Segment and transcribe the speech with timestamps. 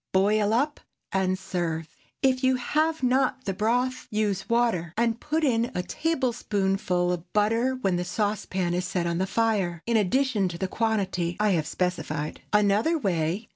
[0.13, 0.79] Boil up
[1.11, 1.87] and serve.
[2.23, 7.75] If you have not the broth, use water, and put in a tablespoonful of butter
[7.75, 11.67] when the saucepan is set on the fire, in addition to the quantity I have
[11.67, 12.41] specified.
[12.51, 13.49] _Another Way.